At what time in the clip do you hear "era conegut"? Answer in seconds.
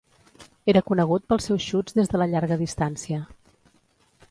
0.71-1.27